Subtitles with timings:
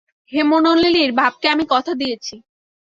[0.31, 2.35] হেমনলিনীর বাপকে আমি কথা দিয়াছি।